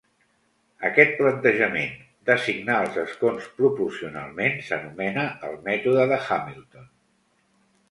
[0.87, 1.93] Aquest plantejament
[2.29, 6.91] d'assignar els escons proporcionalment s'anomena el mètode de Hamilton.